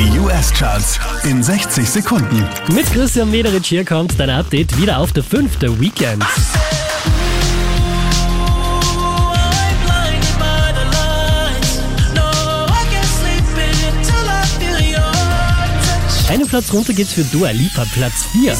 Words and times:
Die 0.00 0.18
US-Charts 0.18 0.98
in 1.24 1.42
60 1.42 1.86
Sekunden. 1.86 2.48
Mit 2.72 2.90
Christian 2.90 3.30
Mederich 3.30 3.66
hier 3.66 3.84
kommt 3.84 4.18
dein 4.18 4.30
Update 4.30 4.80
wieder 4.80 4.96
auf 4.96 5.12
der 5.12 5.22
fünfte 5.22 5.78
Weekend. 5.78 6.24
Einen 16.30 16.46
Platz 16.46 16.72
runter 16.72 16.94
geht's 16.94 17.12
für 17.12 17.24
Dua 17.24 17.50
Lipa, 17.50 17.84
Platz 17.92 18.24
4. 18.32 18.56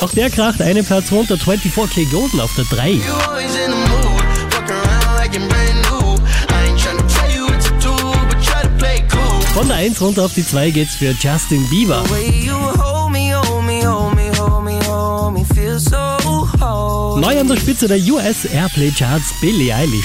Auch 0.00 0.10
der 0.12 0.30
kracht 0.30 0.62
einen 0.62 0.84
Platz 0.84 1.12
runter, 1.12 1.34
24K 1.34 2.10
Golden 2.10 2.40
auf 2.40 2.54
der 2.54 2.64
3. 2.64 2.90
You 2.90 3.02
always 3.28 3.54
in 3.56 3.70
the 3.70 3.76
mood, 3.76 4.24
fuck 4.50 4.70
around 4.70 5.18
like 5.18 5.34
you're 5.34 5.48
brand 5.48 5.82
new. 5.90 6.16
I 6.48 6.68
ain't 6.68 6.78
tryna 6.78 7.06
tell 7.08 7.30
you 7.30 7.46
what 7.46 7.60
to 7.60 7.70
do, 7.80 7.94
but 8.28 8.42
try 8.42 8.62
to 8.62 8.68
play 8.78 9.04
cool. 9.12 9.40
Von 9.54 9.68
der 9.68 9.76
1 9.76 10.00
runter 10.00 10.24
auf 10.24 10.34
die 10.34 10.46
2 10.46 10.70
geht's 10.70 10.94
für 10.96 11.14
Justin 11.20 11.68
Bieber. 11.68 12.02
Neu 17.16 17.40
an 17.40 17.48
der 17.48 17.56
Spitze 17.56 17.86
der 17.86 17.98
US 17.98 18.44
Airplay 18.44 18.90
Charts 18.90 19.32
Billie 19.40 19.74
Eilish. 19.74 20.04